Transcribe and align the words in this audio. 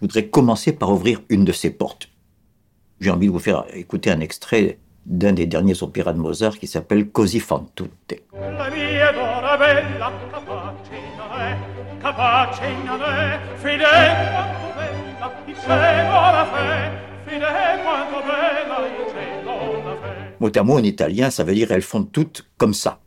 voudrais 0.00 0.28
commencer 0.28 0.72
par 0.72 0.90
ouvrir 0.90 1.20
une 1.28 1.44
de 1.44 1.52
ces 1.52 1.70
portes. 1.70 2.08
J'ai 3.00 3.10
envie 3.10 3.26
de 3.26 3.32
vous 3.32 3.38
faire 3.38 3.64
écouter 3.74 4.10
un 4.10 4.20
extrait 4.20 4.78
d'un 5.04 5.32
des 5.32 5.46
derniers 5.46 5.82
opéras 5.82 6.12
de 6.12 6.18
Mozart 6.18 6.58
qui 6.58 6.66
s'appelle 6.66 7.08
Così 7.10 7.40
fan 7.40 7.66
tutte. 7.74 8.22
Mot 20.38 20.50
à 20.54 20.62
mot 20.62 20.74
en 20.74 20.82
italien, 20.82 21.30
ça 21.30 21.44
veut 21.44 21.54
dire 21.54 21.70
elles 21.72 21.82
font 21.82 22.04
toutes 22.04 22.46
comme 22.58 22.74
ça. 22.74 23.00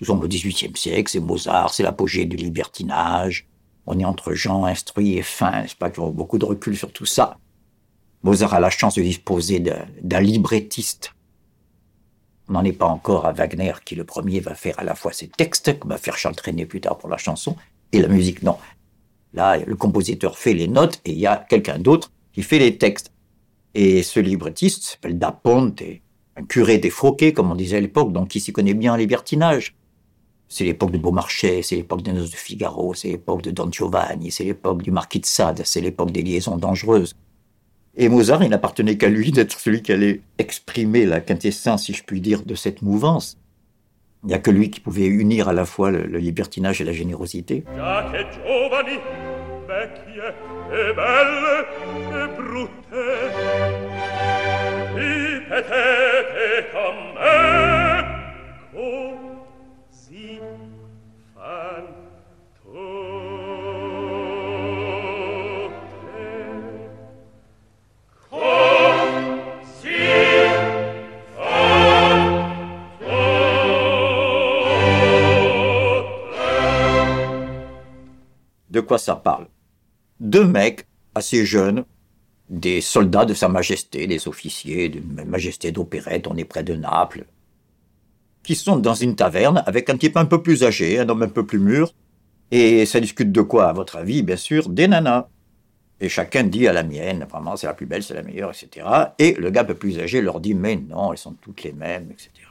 Nous 0.00 0.06
sommes 0.06 0.20
au 0.20 0.28
XVIIIe 0.28 0.76
siècle, 0.76 1.10
c'est 1.10 1.20
Mozart, 1.20 1.72
c'est 1.72 1.82
l'apogée 1.82 2.24
du 2.24 2.36
libertinage. 2.36 3.46
On 3.86 3.98
est 3.98 4.04
entre 4.04 4.34
gens 4.34 4.64
instruits 4.64 5.16
et 5.16 5.22
fins, 5.22 5.62
n'est-ce 5.62 5.76
pas, 5.76 5.90
qui 5.90 6.00
ont 6.00 6.10
beaucoup 6.10 6.38
de 6.38 6.44
recul 6.44 6.76
sur 6.76 6.92
tout 6.92 7.06
ça. 7.06 7.38
Mozart 8.22 8.54
a 8.54 8.60
la 8.60 8.70
chance 8.70 8.94
de 8.94 9.02
disposer 9.02 9.60
d'un 9.60 10.20
librettiste. 10.20 11.12
On 12.48 12.52
n'en 12.52 12.64
est 12.64 12.72
pas 12.72 12.86
encore 12.86 13.26
à 13.26 13.32
Wagner, 13.32 13.72
qui 13.84 13.94
le 13.94 14.04
premier 14.04 14.40
va 14.40 14.54
faire 14.54 14.78
à 14.78 14.84
la 14.84 14.94
fois 14.94 15.12
ses 15.12 15.28
textes, 15.28 15.78
comme 15.78 15.90
va 15.90 15.98
faire 15.98 16.16
Charles 16.16 16.36
Trenet 16.36 16.66
plus 16.66 16.80
tard 16.80 16.98
pour 16.98 17.08
la 17.08 17.16
chanson, 17.16 17.56
et 17.92 18.00
la 18.00 18.08
musique, 18.08 18.42
non. 18.42 18.56
Là, 19.34 19.58
le 19.58 19.76
compositeur 19.76 20.38
fait 20.38 20.54
les 20.54 20.68
notes 20.68 21.00
et 21.04 21.12
il 21.12 21.18
y 21.18 21.26
a 21.26 21.36
quelqu'un 21.36 21.78
d'autre 21.78 22.12
qui 22.32 22.42
fait 22.42 22.58
les 22.58 22.78
textes. 22.78 23.12
Et 23.74 24.02
ce 24.02 24.20
librettiste 24.20 24.82
s'appelle 24.82 25.18
Da 25.18 25.32
Ponte, 25.32 25.82
un 26.36 26.44
curé 26.44 26.78
défroqué, 26.78 27.32
comme 27.32 27.50
on 27.50 27.54
disait 27.54 27.78
à 27.78 27.80
l'époque, 27.80 28.12
donc 28.12 28.28
qui 28.28 28.40
s'y 28.40 28.52
connaît 28.52 28.74
bien 28.74 28.92
en 28.92 28.96
libertinage. 28.96 29.74
C'est 30.52 30.64
l'époque 30.64 30.90
de 30.90 30.98
Beaumarchais, 30.98 31.62
c'est 31.62 31.76
l'époque 31.76 32.02
des 32.02 32.12
Noces 32.12 32.30
de 32.30 32.36
Figaro, 32.36 32.92
c'est 32.92 33.08
l'époque 33.08 33.40
de 33.40 33.50
Don 33.50 33.72
Giovanni, 33.72 34.30
c'est 34.30 34.44
l'époque 34.44 34.82
du 34.82 34.90
Marquis 34.90 35.18
de 35.18 35.24
Sade, 35.24 35.62
c'est 35.64 35.80
l'époque 35.80 36.10
des 36.10 36.20
liaisons 36.20 36.58
dangereuses. 36.58 37.14
Et 37.96 38.10
Mozart, 38.10 38.44
il 38.44 38.50
n'appartenait 38.50 38.98
qu'à 38.98 39.08
lui 39.08 39.32
d'être 39.32 39.58
celui 39.58 39.80
qui 39.80 39.92
allait 39.92 40.20
exprimer 40.36 41.06
la 41.06 41.22
quintessence, 41.22 41.84
si 41.84 41.94
je 41.94 42.04
puis 42.04 42.20
dire, 42.20 42.42
de 42.44 42.54
cette 42.54 42.82
mouvance. 42.82 43.38
Il 44.24 44.26
n'y 44.26 44.34
a 44.34 44.38
que 44.38 44.50
lui 44.50 44.70
qui 44.70 44.80
pouvait 44.80 45.06
unir 45.06 45.48
à 45.48 45.54
la 45.54 45.64
fois 45.64 45.90
le, 45.90 46.02
le 46.02 46.18
libertinage 46.18 46.82
et 46.82 46.84
la 46.84 46.92
générosité. 46.92 47.64
De 78.72 78.80
quoi 78.80 78.96
ça 78.96 79.16
parle? 79.16 79.48
Deux 80.18 80.46
mecs 80.46 80.86
assez 81.14 81.44
jeunes, 81.44 81.84
des 82.48 82.80
soldats 82.80 83.26
de 83.26 83.34
Sa 83.34 83.48
Majesté, 83.48 84.06
des 84.06 84.26
officiers 84.28 84.88
de 84.88 85.22
Majesté 85.24 85.72
d'opérette, 85.72 86.26
on 86.26 86.38
est 86.38 86.46
près 86.46 86.64
de 86.64 86.74
Naples, 86.74 87.26
qui 88.42 88.54
sont 88.54 88.76
dans 88.76 88.94
une 88.94 89.14
taverne 89.14 89.62
avec 89.66 89.90
un 89.90 89.98
type 89.98 90.16
un 90.16 90.24
peu 90.24 90.42
plus 90.42 90.64
âgé, 90.64 90.98
un 90.98 91.08
homme 91.10 91.22
un 91.22 91.28
peu 91.28 91.44
plus 91.44 91.58
mûr, 91.58 91.92
et 92.50 92.86
ça 92.86 92.98
discute 92.98 93.30
de 93.30 93.42
quoi, 93.42 93.68
à 93.68 93.74
votre 93.74 93.96
avis? 93.96 94.22
Bien 94.22 94.36
sûr, 94.36 94.70
des 94.70 94.88
nanas. 94.88 95.28
Et 96.00 96.08
chacun 96.08 96.44
dit 96.44 96.66
à 96.66 96.72
la 96.72 96.82
mienne, 96.82 97.26
vraiment, 97.30 97.56
c'est 97.56 97.66
la 97.66 97.74
plus 97.74 97.86
belle, 97.86 98.02
c'est 98.02 98.14
la 98.14 98.22
meilleure, 98.22 98.50
etc. 98.50 98.86
Et 99.18 99.34
le 99.34 99.50
gars 99.50 99.60
un 99.60 99.64
peu 99.64 99.74
plus 99.74 99.98
âgé 99.98 100.22
leur 100.22 100.40
dit, 100.40 100.54
mais 100.54 100.76
non, 100.76 101.12
elles 101.12 101.18
sont 101.18 101.34
toutes 101.34 101.62
les 101.62 101.72
mêmes, 101.72 102.10
etc 102.10 102.41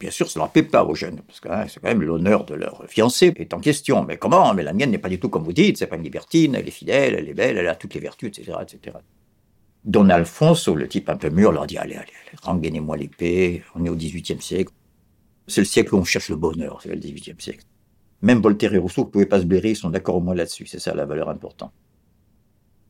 bien 0.00 0.10
sûr, 0.10 0.30
ça 0.30 0.40
leur 0.40 0.50
plaît 0.50 0.62
pas 0.62 0.84
aux 0.84 0.94
jeunes, 0.94 1.20
parce 1.26 1.40
que 1.40 1.48
hein, 1.48 1.66
c'est 1.68 1.78
quand 1.78 1.88
même 1.88 2.02
l'honneur 2.02 2.44
de 2.46 2.54
leur 2.54 2.84
fiancée 2.88 3.32
est 3.36 3.54
en 3.54 3.60
question. 3.60 4.02
Mais 4.02 4.16
comment 4.16 4.52
Mais 4.54 4.62
la 4.62 4.72
mienne 4.72 4.90
n'est 4.90 4.98
pas 4.98 5.10
du 5.10 5.20
tout 5.20 5.28
comme 5.28 5.44
vous 5.44 5.52
dites, 5.52 5.76
c'est 5.76 5.86
pas 5.86 5.96
une 5.96 6.02
libertine, 6.02 6.54
elle 6.54 6.66
est 6.66 6.72
fidèle, 6.72 7.14
elle 7.14 7.28
est 7.28 7.34
belle, 7.34 7.58
elle 7.58 7.68
a 7.68 7.76
toutes 7.76 7.94
les 7.94 8.00
vertus, 8.00 8.28
etc., 8.30 8.58
etc. 8.62 8.96
Don 9.84 10.08
Alfonso, 10.08 10.74
le 10.74 10.88
type 10.88 11.08
un 11.08 11.16
peu 11.16 11.30
mûr, 11.30 11.52
leur 11.52 11.66
dit 11.66 11.78
allez, 11.78 11.94
allez, 11.94 12.02
allez 12.02 12.38
rengainez-moi 12.42 12.96
l'épée. 12.96 13.62
On 13.74 13.84
est 13.84 13.88
au 13.88 13.96
XVIIIe 13.96 14.40
siècle. 14.40 14.72
C'est 15.46 15.60
le 15.60 15.66
siècle 15.66 15.94
où 15.94 15.98
on 15.98 16.04
cherche 16.04 16.30
le 16.30 16.36
bonheur, 16.36 16.80
c'est 16.82 16.88
le 16.88 16.96
XVIIIe 16.96 17.36
siècle. 17.38 17.64
Même 18.22 18.40
Voltaire 18.40 18.74
et 18.74 18.78
Rousseau 18.78 19.04
ne 19.04 19.10
pouvaient 19.10 19.26
pas 19.26 19.40
se 19.40 19.46
blairer, 19.46 19.70
ils 19.70 19.76
sont 19.76 19.90
d'accord 19.90 20.16
au 20.16 20.20
moins 20.20 20.34
là-dessus. 20.34 20.66
C'est 20.66 20.80
ça 20.80 20.94
la 20.94 21.06
valeur 21.06 21.28
importante. 21.28 21.72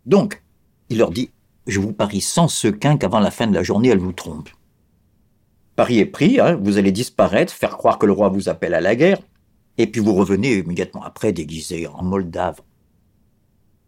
Donc, 0.06 0.42
il 0.88 0.98
leur 0.98 1.10
dit 1.10 1.30
je 1.66 1.80
vous 1.80 1.92
parie 1.92 2.20
sans 2.20 2.48
sequin 2.48 2.96
qu'avant 2.96 3.20
la 3.20 3.30
fin 3.30 3.46
de 3.46 3.54
la 3.54 3.62
journée, 3.62 3.88
elle 3.88 3.98
vous 3.98 4.12
trompe. 4.12 4.48
Paris 5.76 5.98
est 5.98 6.06
pris, 6.06 6.40
hein, 6.40 6.58
vous 6.60 6.78
allez 6.78 6.92
disparaître, 6.92 7.52
faire 7.52 7.76
croire 7.76 7.98
que 7.98 8.06
le 8.06 8.12
roi 8.12 8.28
vous 8.28 8.48
appelle 8.48 8.74
à 8.74 8.80
la 8.80 8.96
guerre, 8.96 9.18
et 9.78 9.86
puis 9.86 10.00
vous 10.00 10.14
revenez 10.14 10.58
immédiatement 10.58 11.02
après 11.02 11.32
déguisé 11.32 11.86
en 11.86 12.02
Moldave. 12.02 12.60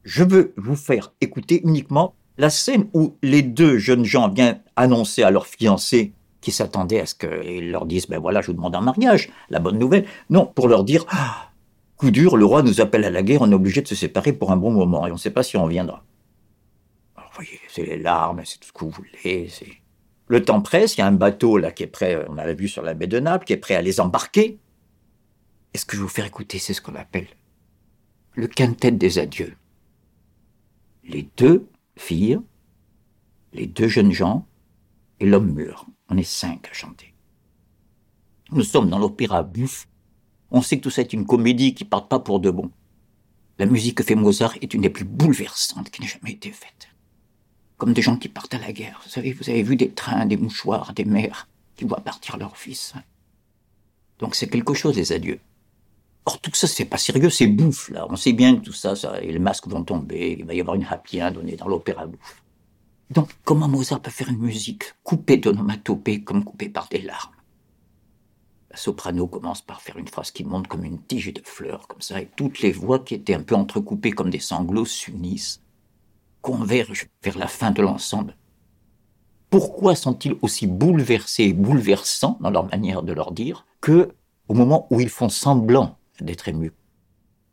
Je 0.05 0.25
veux 0.25 0.55
vous 0.57 0.77
faire 0.77 1.13
écouter 1.21 1.61
uniquement 1.65 2.15
la 2.39 2.51
scène 2.51 2.89
où 2.95 3.17
les 3.23 3.43
deux 3.43 3.79
jeunes 3.79 4.05
gens 4.05 4.29
viennent 4.29 4.61
annoncer 4.77 5.23
à 5.23 5.31
leur 5.31 5.47
fiancé 5.47 6.13
qui 6.41 6.51
s'attendaient 6.51 7.01
à 7.01 7.07
ce 7.07 7.15
qu'ils 7.15 7.71
leur 7.71 7.87
disent 7.87 8.09
ben 8.09 8.19
voilà, 8.19 8.41
je 8.41 8.49
vous 8.49 8.55
demande 8.55 8.75
un 8.75 8.81
mariage, 8.81 9.31
la 9.51 9.61
bonne 9.61 9.79
nouvelle. 9.79 10.07
Non, 10.31 10.47
pour 10.47 10.67
leur 10.67 10.85
dire 10.85 11.05
ah, 11.11 11.51
coup 11.97 12.11
dur, 12.11 12.37
le 12.37 12.45
roi 12.45 12.63
nous 12.63 12.81
appelle 12.81 13.05
à 13.05 13.11
la 13.11 13.23
guerre, 13.23 13.43
on 13.43 13.51
est 13.51 13.55
obligé 13.55 13.83
de 13.83 13.87
se 13.87 13.95
séparer 13.95 14.33
pour 14.33 14.51
un 14.51 14.57
bon 14.57 14.73
moment 14.73 15.07
et 15.07 15.11
on 15.11 15.15
ne 15.15 15.21
sait 15.21 15.31
pas 15.31 15.43
si 15.43 15.57
on 15.57 15.67
viendra. 15.67 16.05
Alors, 17.17 17.31
vous 17.31 17.37
voyez, 17.37 17.61
c'est 17.69 17.85
les 17.85 17.99
larmes, 17.99 18.43
c'est 18.45 18.59
tout 18.59 18.69
ce 18.69 18.73
que 18.73 18.85
vous 18.85 18.91
voulez, 18.91 19.49
c'est 19.49 19.82
le 20.33 20.43
temps 20.43 20.63
presse, 20.63 20.97
il 20.97 21.01
y 21.01 21.03
a 21.03 21.07
un 21.07 21.13
bateau 21.13 21.59
là 21.59 21.73
qui 21.73 21.83
est 21.83 21.87
prêt, 21.89 22.25
on 22.27 22.33
l'a 22.33 22.55
vu 22.55 22.67
sur 22.67 22.81
la 22.81 22.95
baie 22.95 23.07
de 23.07 23.21
Naples, 23.21 23.45
qui 23.45 23.53
est 23.53 23.59
prêt 23.59 23.75
à 23.75 23.83
les 23.83 24.01
embarquer. 24.01 24.59
Et 25.75 25.79
ce 25.79 25.85
que 25.85 25.95
je 25.95 25.99
vais 25.99 26.05
vous 26.05 26.09
faire 26.09 26.25
écouter, 26.25 26.59
c'est 26.59 26.73
ce 26.73 26.81
qu'on 26.81 26.95
appelle 26.95 27.27
le 28.35 28.47
quintet 28.47 28.93
des 28.93 29.19
adieux. 29.19 29.55
Les 31.05 31.29
deux 31.37 31.69
filles, 31.97 32.41
les 33.53 33.67
deux 33.67 33.89
jeunes 33.89 34.13
gens 34.13 34.47
et 35.21 35.27
l'homme 35.27 35.53
mûr. 35.53 35.85
On 36.09 36.17
est 36.17 36.23
cinq 36.23 36.67
à 36.71 36.73
chanter. 36.73 37.13
Nous 38.53 38.63
sommes 38.63 38.89
dans 38.89 38.99
l'opéra 38.99 39.43
buff. 39.43 39.87
On 40.51 40.63
sait 40.63 40.79
que 40.79 40.85
tout 40.85 40.91
ça 40.91 41.03
est 41.03 41.13
une 41.13 41.27
comédie 41.27 41.75
qui 41.75 41.85
part 41.85 42.09
pas 42.09 42.21
pour 42.21 42.41
de 42.41 42.51
bon. 42.51 42.71
La 43.59 43.67
musique 43.67 43.99
que 43.99 44.03
fait 44.03 44.15
Mozart 44.15 44.57
est 44.63 44.73
une 44.73 44.81
des 44.81 44.89
plus 44.89 45.05
bouleversantes 45.05 45.91
qui 45.91 46.01
n'ait 46.01 46.09
jamais 46.09 46.33
été 46.33 46.51
faite 46.53 46.89
comme 47.83 47.95
des 47.95 48.03
gens 48.03 48.17
qui 48.17 48.29
partent 48.29 48.55
à 48.55 48.61
la 48.61 48.73
guerre. 48.73 49.01
Vous 49.03 49.11
savez, 49.11 49.33
vous 49.33 49.51
avez 49.51 49.65
vu 49.65 49.75
des 49.75 49.91
trains, 49.91 50.25
des 50.25 50.37
mouchoirs, 50.37 50.93
des 50.93 51.05
mères 51.05 51.49
qui 51.75 51.85
voient 51.85 51.99
partir 51.99 52.37
leur 52.37 52.57
fils. 52.57 52.95
Donc 54.21 54.37
c'est 54.37 54.47
quelque 54.47 54.73
chose, 54.73 54.95
les 54.95 55.11
adieux. 55.11 55.41
Or, 56.25 56.41
tout 56.41 56.55
ça, 56.55 56.69
c'est 56.69 56.85
pas 56.85 56.97
sérieux, 56.97 57.29
c'est 57.29 57.49
bouffe, 57.49 57.89
là. 57.89 58.07
On 58.09 58.15
sait 58.15 58.35
bien 58.35 58.55
que 58.55 58.67
tout 58.67 58.73
ça, 58.73 58.95
ça, 58.95 59.19
les 59.19 59.37
masques 59.41 59.67
vont 59.67 59.83
tomber, 59.83 60.37
il 60.39 60.45
va 60.45 60.55
y 60.55 60.61
avoir 60.61 60.77
une 60.77 60.87
happy 60.89 61.19
donnée 61.35 61.57
dans 61.57 61.67
l'opéra 61.67 62.07
bouffe. 62.07 62.45
Donc, 63.11 63.31
comment 63.43 63.67
Mozart 63.67 64.01
peut 64.01 64.13
faire 64.13 64.29
une 64.29 64.39
musique 64.39 64.85
coupée 65.03 65.39
d'onomatopées 65.39 66.23
comme 66.23 66.45
coupée 66.45 66.69
par 66.69 66.89
des 66.89 67.03
larmes? 67.03 67.35
La 68.71 68.77
soprano 68.77 69.27
commence 69.27 69.61
par 69.61 69.83
faire 69.83 69.99
une 69.99 70.07
phrase 70.07 70.31
qui 70.31 70.45
monte 70.45 70.69
comme 70.69 70.85
une 70.85 71.03
tige 71.03 71.35
de 71.35 71.43
fleurs, 71.45 71.89
comme 71.89 72.01
ça, 72.01 72.21
et 72.21 72.31
toutes 72.37 72.61
les 72.61 72.71
voix 72.71 73.01
qui 73.01 73.15
étaient 73.15 73.35
un 73.35 73.43
peu 73.43 73.57
entrecoupées 73.57 74.13
comme 74.13 74.31
des 74.31 74.39
sanglots 74.39 74.87
s'unissent 74.87 75.61
convergent 76.43 77.07
vers 77.23 77.39
la 77.39 77.47
fin 77.47 77.71
de 77.71 77.81
l'ensemble. 77.81 78.37
Pourquoi 79.49 79.95
sont-ils 79.95 80.37
aussi 80.43 80.67
bouleversés 80.67 81.45
et 81.45 81.53
bouleversants 81.53 82.39
dans 82.41 82.51
leur 82.51 82.67
manière 82.67 83.03
de 83.03 83.13
leur 83.13 83.33
dire 83.33 83.67
que 83.81 84.15
au 84.49 84.55
moment 84.55 84.87
où 84.91 85.01
ils 85.01 85.09
font 85.09 85.29
semblant 85.29 85.99
d'être 86.21 86.49
émus? 86.49 86.73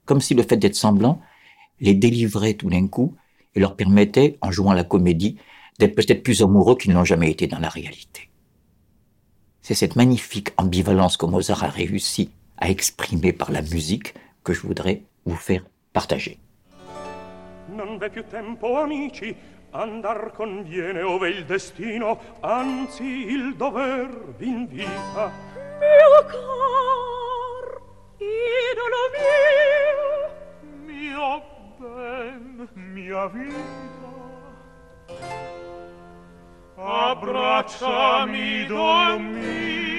Comme 0.05 0.21
si 0.21 0.33
le 0.33 0.43
fait 0.43 0.57
d'être 0.57 0.75
semblant 0.75 1.21
les 1.79 1.93
délivrait 1.93 2.55
tout 2.55 2.69
d'un 2.69 2.87
coup 2.87 3.15
et 3.55 3.59
leur 3.59 3.75
permettait, 3.75 4.37
en 4.41 4.51
jouant 4.51 4.73
la 4.73 4.83
comédie, 4.83 5.37
d'être 5.77 5.95
peut-être 5.95 6.23
plus 6.23 6.41
amoureux 6.41 6.75
qu'ils 6.75 6.93
n'ont 6.93 7.05
jamais 7.05 7.31
été 7.31 7.47
dans 7.47 7.59
la 7.59 7.69
réalité. 7.69 8.29
C'est 9.61 9.75
cette 9.75 9.95
magnifique 9.95 10.49
ambivalence 10.57 11.15
que 11.15 11.25
Mozart 11.25 11.63
a 11.63 11.69
réussi 11.69 12.31
à 12.57 12.69
exprimer 12.69 13.33
par 13.33 13.51
la 13.51 13.61
musique 13.61 14.13
que 14.43 14.53
je 14.53 14.61
voudrais 14.61 15.03
vous 15.25 15.35
faire 15.35 15.65
partager. 15.93 16.39
Non 17.69 17.97
v'è 17.97 18.09
più 18.09 18.25
tempo 18.27 18.77
amici. 18.77 19.35
Andar 19.71 20.31
conviene 20.33 21.01
ove 21.03 21.29
il 21.29 21.45
destino 21.45 22.19
anzi 22.39 23.03
il 23.03 23.55
dover 23.55 24.33
v'invita. 24.35 25.31
Mio 25.79 26.25
cor 26.31 27.81
idolo 28.17 29.01
mio 29.15 30.85
mio 30.85 31.43
ben 31.77 32.67
mia 32.73 33.27
vita. 33.27 33.57
Abbracciami 36.75 38.61
idolo 38.61 39.19
mio 39.19 39.98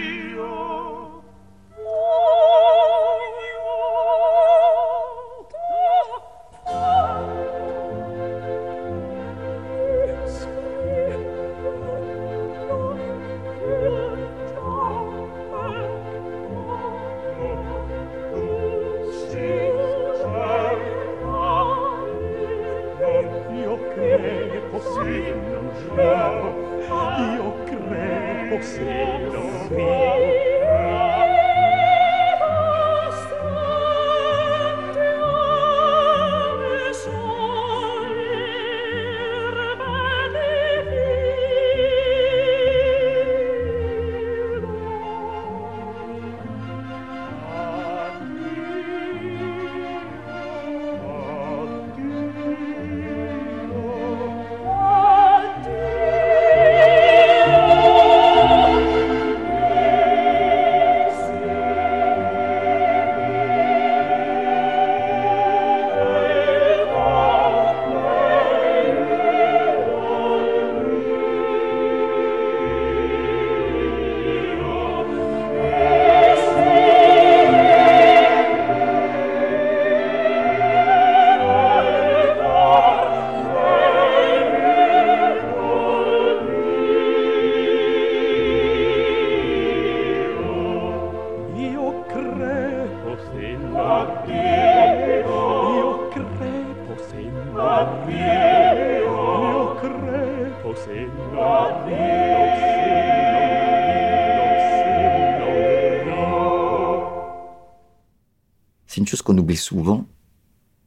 souvent, 109.70 110.04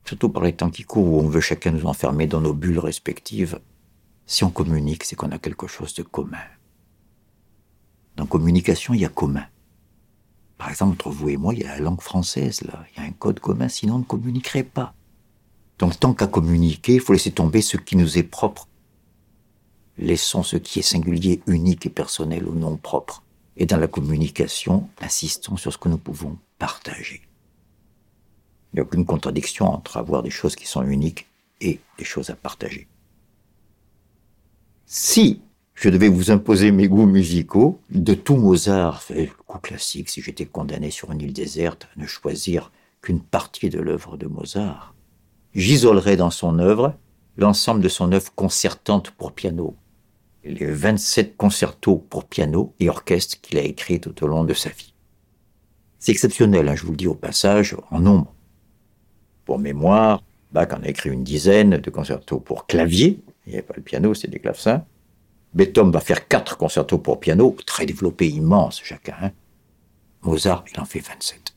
surtout 0.03 0.27
par 0.27 0.43
les 0.43 0.53
temps 0.53 0.69
qui 0.69 0.83
courent 0.83 1.13
où 1.13 1.19
on 1.21 1.29
veut 1.29 1.39
chacun 1.39 1.71
nous 1.71 1.85
enfermer 1.85 2.27
dans 2.27 2.41
nos 2.41 2.53
bulles 2.53 2.79
respectives, 2.79 3.59
si 4.25 4.43
on 4.43 4.49
communique, 4.49 5.05
c'est 5.05 5.15
qu'on 5.15 5.31
a 5.31 5.37
quelque 5.37 5.67
chose 5.67 5.93
de 5.93 6.03
commun. 6.03 6.43
Dans 8.17 8.25
communication, 8.25 8.93
il 8.93 9.01
y 9.01 9.05
a 9.05 9.09
commun. 9.09 9.45
Par 10.57 10.69
exemple, 10.69 10.93
entre 10.93 11.09
vous 11.09 11.29
et 11.29 11.37
moi, 11.37 11.53
il 11.53 11.61
y 11.61 11.65
a 11.65 11.75
la 11.75 11.79
langue 11.79 12.01
française, 12.01 12.61
là. 12.61 12.85
Il 12.91 13.01
y 13.01 13.05
a 13.05 13.07
un 13.07 13.11
code 13.11 13.39
commun, 13.39 13.69
sinon 13.69 13.95
on 13.95 13.99
ne 13.99 14.03
communiquerait 14.03 14.63
pas. 14.63 14.93
Donc, 15.83 15.99
tant 15.99 16.13
qu'à 16.13 16.27
communiquer, 16.27 16.93
il 16.93 17.01
faut 17.01 17.11
laisser 17.11 17.31
tomber 17.31 17.61
ce 17.61 17.75
qui 17.75 17.97
nous 17.97 18.17
est 18.17 18.23
propre. 18.23 18.69
Laissons 19.97 20.41
ce 20.41 20.55
qui 20.55 20.79
est 20.79 20.81
singulier, 20.81 21.41
unique 21.45 21.85
et 21.85 21.89
personnel 21.89 22.47
ou 22.47 22.53
non 22.53 22.77
propre. 22.77 23.21
Et 23.57 23.65
dans 23.65 23.75
la 23.75 23.89
communication, 23.89 24.87
insistons 25.01 25.57
sur 25.57 25.73
ce 25.73 25.77
que 25.77 25.89
nous 25.89 25.97
pouvons 25.97 26.37
partager. 26.57 27.23
Il 28.71 28.77
n'y 28.77 28.79
a 28.79 28.83
aucune 28.83 29.05
contradiction 29.05 29.65
entre 29.65 29.97
avoir 29.97 30.23
des 30.23 30.29
choses 30.29 30.55
qui 30.55 30.67
sont 30.67 30.83
uniques 30.83 31.27
et 31.59 31.81
des 31.97 32.05
choses 32.05 32.29
à 32.29 32.35
partager. 32.37 32.87
Si 34.85 35.41
je 35.73 35.89
devais 35.89 36.07
vous 36.07 36.31
imposer 36.31 36.71
mes 36.71 36.87
goûts 36.87 37.07
musicaux, 37.07 37.81
de 37.89 38.13
tout 38.13 38.37
Mozart, 38.37 39.03
le 39.09 39.27
coup 39.45 39.59
classique, 39.59 40.07
si 40.07 40.21
j'étais 40.21 40.45
condamné 40.45 40.91
sur 40.91 41.11
une 41.11 41.19
île 41.19 41.33
déserte 41.33 41.89
à 41.93 41.99
ne 41.99 42.07
choisir 42.07 42.71
qu'une 43.01 43.19
partie 43.19 43.69
de 43.69 43.81
l'œuvre 43.81 44.15
de 44.15 44.27
Mozart, 44.27 44.92
j'isolerais 45.55 46.17
dans 46.17 46.29
son 46.29 46.59
œuvre 46.59 46.95
l'ensemble 47.37 47.81
de 47.81 47.89
son 47.89 48.11
œuvre 48.11 48.31
concertante 48.35 49.11
pour 49.11 49.31
piano, 49.31 49.75
les 50.43 50.65
27 50.65 51.37
concertos 51.37 51.97
pour 51.97 52.25
piano 52.25 52.73
et 52.79 52.89
orchestre 52.89 53.39
qu'il 53.41 53.57
a 53.57 53.61
écrits 53.61 53.99
tout 53.99 54.23
au 54.23 54.27
long 54.27 54.43
de 54.43 54.53
sa 54.53 54.69
vie. 54.69 54.93
C'est 55.99 56.11
exceptionnel, 56.11 56.67
hein, 56.67 56.75
je 56.75 56.83
vous 56.83 56.91
le 56.91 56.97
dis 56.97 57.07
au 57.07 57.15
passage, 57.15 57.75
en 57.89 57.99
nombre. 57.99 58.33
Pour 59.45 59.57
mémoire, 59.57 60.21
Bach 60.51 60.67
en 60.71 60.83
a 60.83 60.87
écrit 60.87 61.09
une 61.09 61.23
dizaine 61.23 61.77
de 61.77 61.89
concertos 61.89 62.39
pour 62.39 62.67
clavier. 62.67 63.19
Il 63.45 63.49
n'y 63.49 63.55
avait 63.55 63.65
pas 63.65 63.73
le 63.75 63.81
piano, 63.81 64.13
c'est 64.13 64.29
des 64.29 64.39
clavecins. 64.39 64.83
Beethoven 65.53 65.91
va 65.91 65.99
faire 65.99 66.27
quatre 66.27 66.57
concertos 66.57 66.97
pour 66.97 67.19
piano, 67.19 67.55
très 67.65 67.85
développés, 67.85 68.27
immenses 68.27 68.81
chacun. 68.83 69.15
Hein. 69.21 69.31
Mozart, 70.23 70.65
il 70.73 70.79
en 70.79 70.85
fait 70.85 70.99
27. 70.99 71.53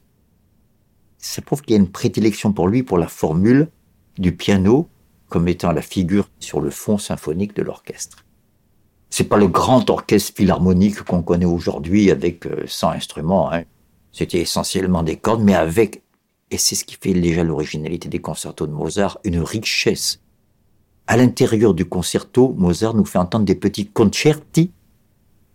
Ça 1.18 1.42
prouve 1.42 1.62
qu'il 1.62 1.72
y 1.72 1.78
a 1.78 1.80
une 1.80 1.90
prédilection 1.90 2.52
pour 2.52 2.68
lui 2.68 2.82
pour 2.82 2.98
la 2.98 3.08
formule 3.08 3.68
du 4.18 4.34
piano 4.34 4.88
comme 5.28 5.48
étant 5.48 5.72
la 5.72 5.82
figure 5.82 6.28
sur 6.38 6.60
le 6.60 6.70
fond 6.70 6.98
symphonique 6.98 7.54
de 7.56 7.62
l'orchestre. 7.62 8.24
C'est 9.10 9.24
pas 9.24 9.36
le 9.36 9.48
grand 9.48 9.88
orchestre 9.90 10.32
philharmonique 10.36 11.02
qu'on 11.02 11.22
connaît 11.22 11.46
aujourd'hui 11.46 12.10
avec 12.10 12.44
100 12.66 12.88
euh, 12.88 12.92
instruments. 12.92 13.52
Hein. 13.52 13.64
C'était 14.12 14.40
essentiellement 14.40 15.02
des 15.02 15.16
cordes, 15.16 15.42
mais 15.42 15.54
avec 15.54 16.02
et 16.50 16.58
c'est 16.58 16.74
ce 16.74 16.84
qui 16.84 16.96
fait 17.00 17.12
déjà 17.12 17.42
l'originalité 17.42 18.08
des 18.08 18.20
concertos 18.20 18.66
de 18.66 18.72
Mozart, 18.72 19.18
une 19.24 19.40
richesse. 19.40 20.20
À 21.08 21.16
l'intérieur 21.16 21.74
du 21.74 21.84
concerto, 21.84 22.54
Mozart 22.56 22.94
nous 22.94 23.04
fait 23.04 23.18
entendre 23.18 23.44
des 23.44 23.54
petits 23.54 23.86
concerti, 23.86 24.70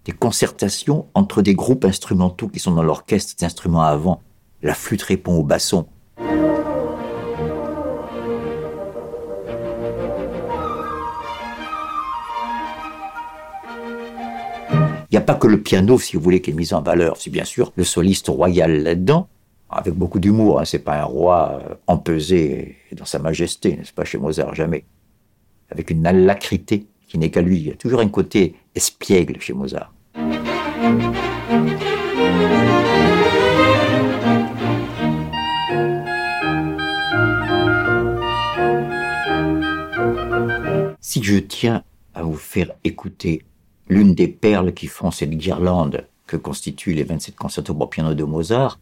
des 0.06 0.12
concertations 0.12 1.08
entre 1.14 1.42
des 1.42 1.54
groupes 1.54 1.86
instrumentaux 1.86 2.48
qui 2.48 2.60
sont 2.60 2.72
dans 2.72 2.84
l'orchestre, 2.84 3.36
des 3.38 3.46
instruments 3.46 3.84
avant. 3.84 4.22
La 4.62 4.74
flûte 4.74 5.04
répond 5.04 5.38
au 5.38 5.44
basson. 5.44 5.88
Il 15.12 15.16
n'y 15.16 15.18
a 15.18 15.26
pas 15.26 15.36
que 15.36 15.48
le 15.48 15.62
piano, 15.62 16.00
si 16.00 16.16
vous 16.16 16.24
voulez, 16.24 16.42
qui 16.42 16.52
est 16.52 16.54
mis 16.54 16.74
en 16.74 16.82
valeur. 16.82 17.18
C'est 17.18 17.32
bien 17.32 17.44
sûr 17.44 17.74
le 17.76 17.84
soliste 17.84 18.30
royal 18.30 18.82
là-dedans, 18.82 19.28
avec 19.70 19.94
beaucoup 19.94 20.20
d'humour. 20.20 20.62
Hein. 20.62 20.64
C'est 20.64 20.80
pas 20.80 21.02
un 21.02 21.04
roi 21.04 21.60
euh, 21.62 21.76
empesé 21.86 22.78
dans 22.94 23.04
sa 23.04 23.20
majesté, 23.20 23.76
n'est-ce 23.76 23.92
pas, 23.92 24.06
chez 24.06 24.18
Mozart, 24.18 24.56
jamais. 24.56 24.86
Avec 25.70 25.90
une 25.90 26.08
alacrité 26.08 26.86
qui 27.10 27.18
n'est 27.18 27.30
qu'à 27.30 27.42
lui. 27.42 27.58
Il 27.58 27.68
y 27.68 27.72
a 27.72 27.76
toujours 27.76 28.00
un 28.00 28.08
côté 28.08 28.56
espiègle 28.74 29.42
chez 29.42 29.52
Mozart. 29.52 29.94
Si 41.02 41.22
je 41.22 41.38
tiens 41.38 41.84
à 42.14 42.24
vous 42.24 42.36
faire 42.36 42.72
écouter 42.86 43.44
l'une 43.92 44.16
des 44.16 44.30
perles 44.30 44.74
qui 44.74 44.88
font 44.88 45.12
cette 45.12 45.32
guirlande 45.32 46.08
que 46.26 46.38
constituent 46.38 46.94
les 46.94 47.04
27 47.04 47.36
concertos 47.36 47.74
pour 47.74 47.90
piano 47.90 48.14
de 48.14 48.24
Mozart, 48.24 48.80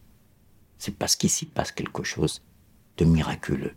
c'est 0.78 0.94
parce 0.94 1.16
qu'ici 1.16 1.46
passe 1.46 1.72
quelque 1.72 2.04
chose 2.04 2.42
de 2.96 3.04
miraculeux, 3.04 3.74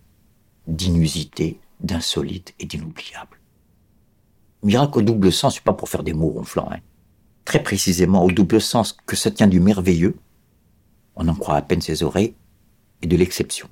d'inusité, 0.68 1.60
d'insolite 1.80 2.54
et 2.60 2.68
d'inoubliable. 2.68 3.40
Miracle 4.62 5.00
au 5.00 5.02
double 5.02 5.32
sens, 5.32 5.56
c'est 5.56 5.64
pas 5.64 5.74
pour 5.74 5.90
faire 5.90 6.04
des 6.04 6.14
mots 6.14 6.30
ronflants, 6.30 6.70
hein. 6.72 6.82
Très 7.46 7.64
précisément 7.64 8.24
au 8.24 8.32
double 8.32 8.62
sens 8.62 8.96
que 9.08 9.16
ça 9.16 9.32
tient 9.32 9.48
du 9.48 9.60
merveilleux, 9.60 10.16
on 11.16 11.28
en 11.28 11.34
croit 11.34 11.56
à 11.56 11.64
peine 11.64 11.82
ses 11.82 12.04
oreilles, 12.04 12.36
et 13.02 13.08
de 13.08 13.18
l'exception, 13.18 13.68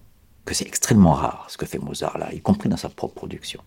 que 0.45 0.55
c'est 0.55 0.67
extrêmement 0.67 1.13
rare 1.13 1.45
ce 1.47 1.59
que 1.59 1.67
fait 1.67 1.77
Mozart 1.77 2.17
là, 2.17 2.33
y 2.33 2.41
compris 2.41 2.69
dans 2.69 2.75
sa 2.75 2.89
propre 2.89 3.13
production. 3.13 3.61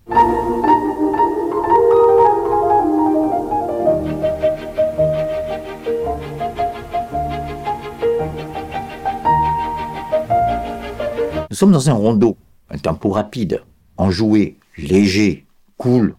Nous 11.55 11.59
sommes 11.59 11.71
dans 11.71 11.89
un 11.89 11.93
rondeau, 11.93 12.37
un 12.69 12.79
tempo 12.79 13.11
rapide, 13.11 13.63
enjoué, 13.97 14.59
léger, 14.77 15.47
cool. 15.77 16.17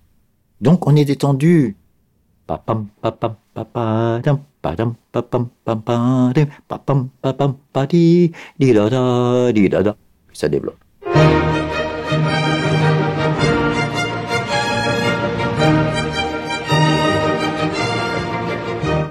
Donc 0.62 0.88
on 0.88 0.96
est 0.96 1.04
détendu. 1.04 1.76
Ça 2.48 2.64
développe. 10.48 10.78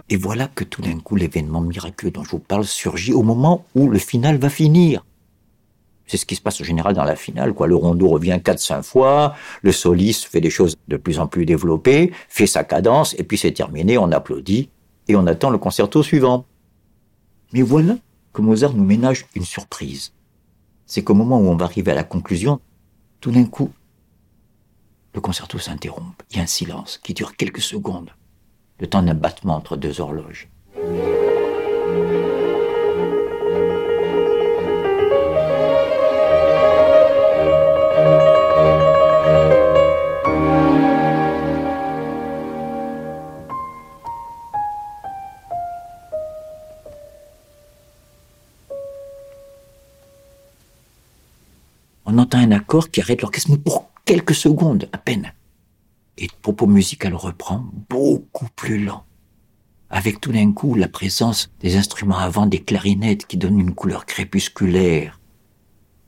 Et 0.09 0.17
voilà 0.17 0.47
que 0.47 0.65
tout 0.65 0.81
d'un 0.81 0.99
coup 1.01 1.17
l'événement 1.17 1.61
miraculeux 1.61 2.13
dont 2.13 2.25
je 2.25 2.31
vous 2.31 2.39
parle 2.39 2.65
surgit 2.65 3.13
au 3.13 3.23
moment 3.23 3.67
où 3.75 3.91
le 3.91 3.99
final 3.99 4.39
va 4.39 4.49
finir. 4.49 5.05
C'est 6.07 6.17
ce 6.17 6.27
qui 6.27 6.37
se 6.37 6.43
passe 6.43 6.61
en 6.61 6.65
général 6.65 6.95
dans 6.95 7.05
la 7.05 7.17
finale, 7.17 7.55
quoi. 7.55 7.67
Le 7.67 7.77
rondeau 7.77 8.09
revient 8.09 8.39
4-5 8.43 8.83
fois, 8.83 9.35
le 9.63 9.73
soliste 9.73 10.25
fait 10.25 10.41
des 10.41 10.51
choses 10.51 10.77
de 10.89 10.97
plus 10.97 11.19
en 11.19 11.27
plus 11.27 11.47
développées, 11.47 12.13
fait 12.29 12.47
sa 12.47 12.65
cadence, 12.65 13.15
et 13.19 13.25
puis 13.25 13.39
c'est 13.39 13.53
terminé, 13.53 13.97
on 13.97 14.13
applaudit, 14.13 14.69
et 15.09 15.17
on 15.17 15.27
attend 15.27 15.51
le 15.51 15.59
concerto 15.59 16.03
suivant. 16.03 16.45
Mais 17.53 17.63
voilà 17.63 17.97
que 18.33 18.43
Mozart 18.43 18.75
nous 18.75 18.85
ménage 18.85 19.27
une 19.35 19.45
surprise. 19.45 20.13
C'est 20.87 21.03
qu'au 21.03 21.15
moment 21.15 21.39
où 21.39 21.47
on 21.47 21.57
va 21.57 21.65
arriver 21.65 21.93
à 21.93 21.95
la 21.95 22.05
conclusion, 22.05 22.61
tout 23.21 23.31
d'un 23.31 23.45
coup, 23.45 23.73
le 25.15 25.21
concerto 25.21 25.59
s'interrompt. 25.59 26.23
Il 26.31 26.37
y 26.37 26.41
a 26.41 26.43
un 26.43 26.47
silence 26.47 26.99
qui 26.99 27.15
dure 27.15 27.37
quelques 27.37 27.63
secondes, 27.63 28.11
le 28.81 28.87
temps 28.87 29.03
d'un 29.03 29.15
battement 29.15 29.57
entre 29.57 29.77
deux 29.77 30.01
horloges. 30.01 30.49
On 52.07 52.19
entend 52.19 52.39
un 52.39 52.53
accord 52.53 52.91
qui 52.91 53.01
arrête 53.01 53.23
l'orchestre, 53.23 53.57
pour 53.57 53.91
quelques 54.05 54.35
secondes 54.35 54.89
à 54.93 54.99
peine. 54.99 55.33
Et 56.19 56.25
le 56.25 56.41
propos 56.43 56.67
musical 56.67 57.15
reprend 57.15 57.65
beaucoup 57.89 58.49
plus 58.55 58.85
lent, 58.85 59.05
avec 59.91 60.21
tout 60.21 60.33
d'un 60.33 60.53
coup 60.53 60.75
la 60.75 60.89
présence 60.89 61.51
des 61.61 61.77
instruments 61.77 62.19
avant 62.19 62.47
des 62.47 62.63
clarinettes 62.63 63.27
qui 63.27 63.37
donnent 63.37 63.61
une 63.61 63.75
couleur 63.75 64.07
crépusculaire, 64.07 65.19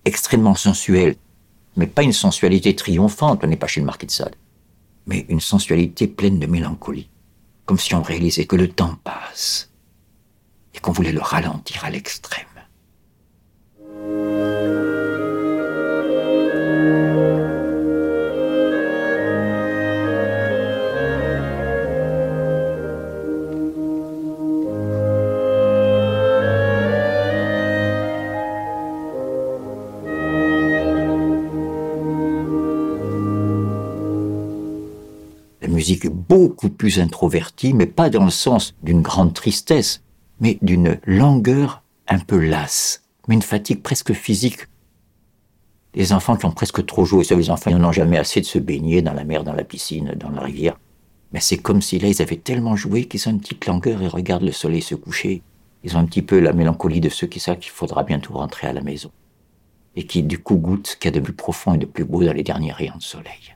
extrêmement 0.05 0.55
sensuelle, 0.55 1.17
mais 1.77 1.87
pas 1.87 2.03
une 2.03 2.13
sensualité 2.13 2.77
triomphante, 2.77 3.43
on 3.43 3.49
n'est 3.49 3.57
pas 3.57 3.67
chez 3.67 3.81
le 3.81 3.87
marquis 3.87 4.07
de 4.07 4.11
Sade, 4.13 4.37
mais 5.07 5.27
une 5.29 5.41
sensualité 5.41 6.07
pleine 6.07 6.39
de 6.39 6.47
mélancolie, 6.47 7.11
comme 7.65 7.79
si 7.79 7.95
on 7.95 8.03
réalisait 8.03 8.47
que 8.47 8.57
le 8.57 8.69
temps 8.69 8.97
passe 9.03 9.73
et 10.75 10.79
qu'on 10.79 10.93
voulait 10.93 11.13
le 11.13 11.21
ralentir 11.21 11.85
à 11.85 11.91
l'extrême. 11.91 12.46
Beaucoup 36.09 36.69
plus 36.69 37.01
introvertie, 37.01 37.73
mais 37.73 37.87
pas 37.87 38.11
dans 38.11 38.25
le 38.25 38.31
sens 38.31 38.75
d'une 38.83 39.03
grande 39.03 39.35
tristesse, 39.35 40.03
mais 40.41 40.59
d'une 40.63 40.99
langueur 41.07 41.83
un 42.09 42.19
peu 42.19 42.39
lasse, 42.39 43.03
mais 43.29 43.35
une 43.35 43.43
fatigue 43.43 43.83
presque 43.83 44.13
physique. 44.13 44.67
Les 45.95 46.13
enfants 46.13 46.37
qui 46.37 46.45
ont 46.45 46.51
presque 46.51 46.85
trop 46.85 47.05
joué, 47.05 47.25
ça, 47.25 47.35
les 47.35 47.51
enfants, 47.51 47.71
ils 47.71 47.79
n'ont 47.79 47.93
jamais 47.93 48.19
assez 48.19 48.41
de 48.41 48.47
se 48.47 48.59
baigner 48.59 49.01
dans 49.01 49.15
la 49.15 49.25
mer, 49.25 49.45
dans 49.45 49.55
la 49.55 49.65
piscine, 49.65 50.15
dans 50.17 50.31
la 50.31 50.43
rivière. 50.43 50.79
Mais 51.33 51.41
c'est 51.41 51.57
comme 51.57 51.83
si 51.83 51.99
là, 51.99 52.09
ils 52.09 52.23
avaient 52.23 52.37
tellement 52.37 52.77
joué 52.77 53.07
qu'ils 53.07 53.27
ont 53.29 53.33
une 53.33 53.41
petite 53.41 53.67
langueur 53.67 54.03
et 54.03 54.09
regardent 54.09 54.45
le 54.45 54.53
soleil 54.53 54.83
se 54.83 54.95
coucher. 54.95 55.43
Ils 55.85 55.97
ont 55.97 56.01
un 56.01 56.07
petit 56.07 56.23
peu 56.23 56.39
la 56.39 56.53
mélancolie 56.53 57.01
de 57.01 57.09
ceux 57.09 57.27
qui 57.27 57.41
savent 57.41 57.59
qu'il 57.59 57.73
faudra 57.73 58.03
bientôt 58.03 58.35
rentrer 58.35 58.67
à 58.67 58.73
la 58.73 58.83
maison. 58.83 59.11
Et 59.97 60.07
qui, 60.07 60.23
du 60.23 60.39
coup, 60.39 60.57
goûtent 60.57 60.89
ce 60.89 60.97
qu'il 60.97 61.11
y 61.11 61.17
a 61.17 61.19
de 61.19 61.25
plus 61.25 61.33
profond 61.33 61.75
et 61.75 61.79
de 61.79 61.87
plus 61.87 62.05
beau 62.05 62.23
dans 62.23 62.33
les 62.33 62.43
derniers 62.43 62.73
rayons 62.73 62.99
de 62.99 63.03
soleil. 63.03 63.56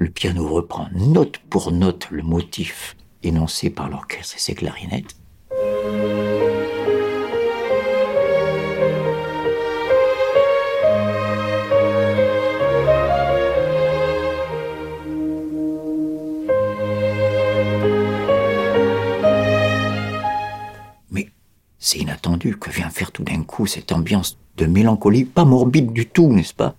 Le 0.00 0.08
piano 0.10 0.46
reprend 0.46 0.86
note 0.94 1.38
pour 1.50 1.72
note 1.72 2.06
le 2.12 2.22
motif 2.22 2.96
énoncé 3.24 3.68
par 3.68 3.88
l'orchestre 3.88 4.36
et 4.36 4.38
ses 4.38 4.54
clarinettes. 4.54 5.16
Mais 21.10 21.28
c'est 21.80 21.98
inattendu 21.98 22.56
que 22.56 22.70
vient 22.70 22.88
faire 22.88 23.10
tout 23.10 23.24
d'un 23.24 23.42
coup 23.42 23.66
cette 23.66 23.90
ambiance 23.90 24.38
de 24.56 24.66
mélancolie, 24.66 25.24
pas 25.24 25.44
morbide 25.44 25.92
du 25.92 26.06
tout, 26.06 26.32
n'est-ce 26.32 26.54
pas? 26.54 26.76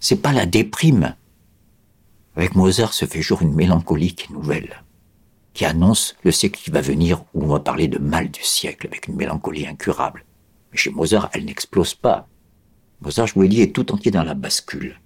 C'est 0.00 0.22
pas 0.22 0.32
la 0.32 0.46
déprime, 0.46 1.14
avec 2.36 2.54
Mozart 2.54 2.94
se 2.94 3.04
fait 3.04 3.22
jour 3.22 3.42
une 3.42 3.54
mélancolie 3.54 4.14
qui 4.14 4.24
est 4.24 4.34
nouvelle, 4.34 4.82
qui 5.52 5.64
annonce 5.64 6.16
le 6.24 6.32
siècle 6.32 6.60
qui 6.62 6.70
va 6.70 6.80
venir 6.80 7.24
où 7.34 7.44
on 7.44 7.48
va 7.48 7.60
parler 7.60 7.88
de 7.88 7.98
mal 7.98 8.30
du 8.30 8.42
siècle 8.42 8.86
avec 8.86 9.08
une 9.08 9.16
mélancolie 9.16 9.66
incurable. 9.66 10.24
Mais 10.70 10.78
chez 10.78 10.90
Mozart, 10.90 11.28
elle 11.32 11.44
n'explose 11.44 11.94
pas. 11.94 12.26
Mozart, 13.02 13.26
je 13.26 13.34
vous 13.34 13.42
l'ai 13.42 13.48
dit, 13.48 13.60
est 13.60 13.74
tout 13.74 13.92
entier 13.92 14.10
dans 14.10 14.22
la 14.22 14.34
bascule. 14.34 14.98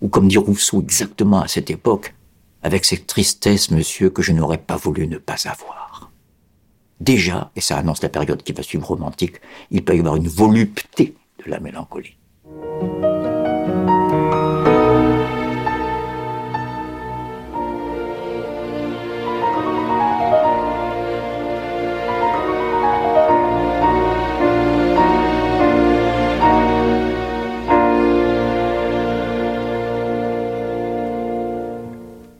Ou 0.00 0.08
comme 0.08 0.28
dit 0.28 0.38
Rousseau 0.38 0.80
exactement 0.80 1.40
à 1.40 1.48
cette 1.48 1.70
époque, 1.70 2.14
avec 2.62 2.84
cette 2.84 3.06
tristesse, 3.06 3.70
monsieur, 3.70 4.10
que 4.10 4.22
je 4.22 4.32
n'aurais 4.32 4.58
pas 4.58 4.76
voulu 4.76 5.06
ne 5.06 5.18
pas 5.18 5.46
avoir. 5.46 6.10
Déjà, 7.00 7.50
et 7.54 7.60
ça 7.60 7.76
annonce 7.76 8.02
la 8.02 8.08
période 8.08 8.42
qui 8.42 8.52
va 8.52 8.62
suivre 8.62 8.88
romantique, 8.88 9.40
il 9.70 9.84
peut 9.84 9.94
y 9.94 10.00
avoir 10.00 10.16
une 10.16 10.28
volupté 10.28 11.14
de 11.44 11.50
la 11.50 11.60
mélancolie. 11.60 12.16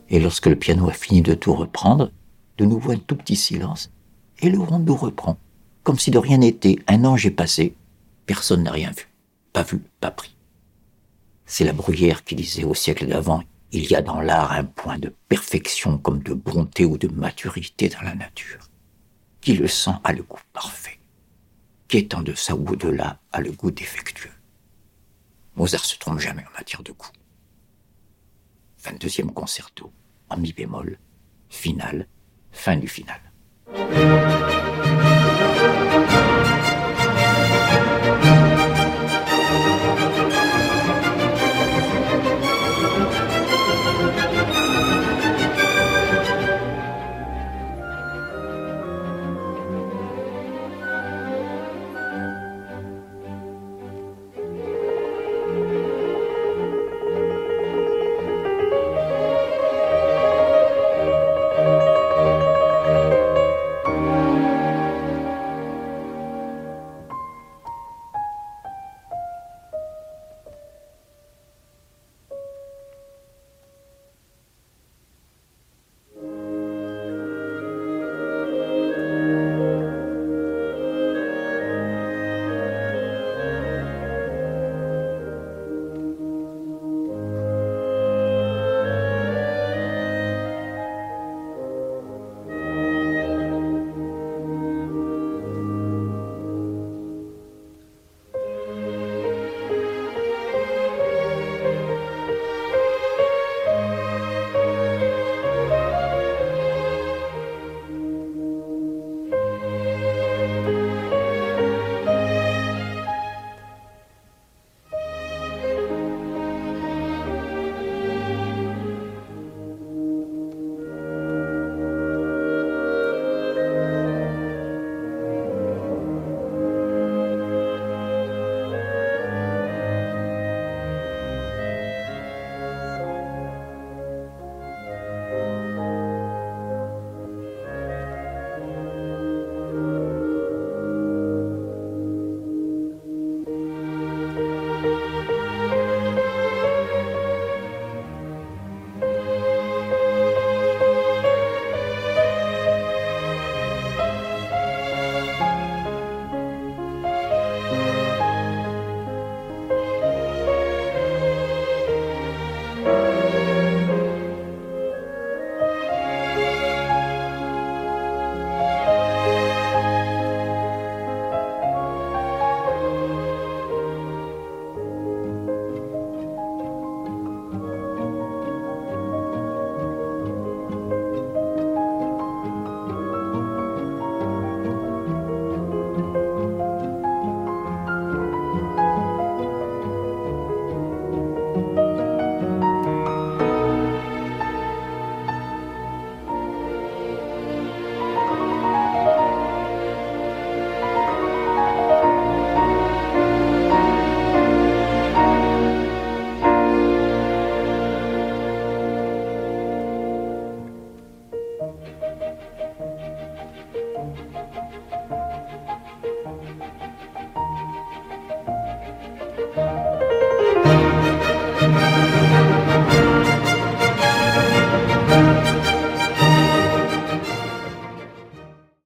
Et 0.09 0.21
lorsque 0.21 0.47
le 0.47 0.57
piano 0.57 0.89
a 0.89 0.93
fini 0.93 1.23
de 1.23 1.35
tout 1.35 1.55
reprendre, 1.55 2.13
de 2.59 2.65
nouveau 2.65 2.93
un 2.93 2.99
tout 2.99 3.17
petit 3.17 3.37
silence, 3.37 3.91
et 4.41 4.51
le 4.51 4.59
rondeau 4.59 4.95
reprend, 4.95 5.39
comme 5.83 5.99
si 5.99 6.11
de 6.11 6.19
rien 6.19 6.39
n'était. 6.39 6.79
Un 6.87 7.05
ange 7.05 7.27
est 7.27 7.31
passé, 7.31 7.75
personne 8.27 8.63
n'a 8.63 8.73
rien 8.73 8.91
vu, 8.91 9.09
pas 9.53 9.63
vu, 9.63 9.83
pas 10.01 10.11
pris. 10.11 10.37
C'est 11.45 11.65
la 11.65 11.73
bruyère 11.73 12.25
qui 12.25 12.35
disait 12.35 12.65
au 12.65 12.75
siècle 12.75 13.07
d'avant, 13.07 13.43
il 13.73 13.91
y 13.91 13.95
a 13.95 14.03
dans 14.03 14.21
l'art 14.21 14.53
un 14.53 14.65
point 14.65 14.99
de 14.99 15.13
perfection 15.29 15.99
comme 15.99 16.23
de 16.23 16.35
bonté 16.35 16.85
ou 16.85 16.99
de 16.99 17.09
maturité 17.09 17.89
dans 17.89 18.03
la 18.03 18.15
nature. 18.15 18.69
Qui 19.41 19.55
le 19.55 19.69
sent 19.69 19.93
a 20.03 20.13
le 20.13 20.23
goût 20.23 20.41
parfait. 20.53 20.99
Qui 21.89 21.99
est 21.99 22.15
en 22.15 22.23
deçà 22.23 22.55
ou 22.55 22.69
au-delà 22.69 23.21
a 23.33 23.41
le 23.41 23.53
goût 23.53 23.71
défectueux. 23.71 24.33
Mozart 25.57 25.85
se 25.85 25.99
trompe 25.99 26.19
jamais 26.19 26.43
en 26.43 26.59
matière 26.59 26.83
de 26.83 26.93
goût. 26.93 27.11
22e 28.87 29.33
concerto 29.33 29.93
en 30.31 30.41
mi 30.41 30.53
bémol, 30.53 30.99
finale, 31.49 32.09
fin 32.53 32.81
du 32.81 32.89
final. 32.89 33.21